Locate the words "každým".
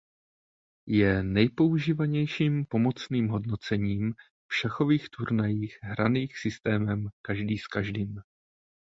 7.67-8.21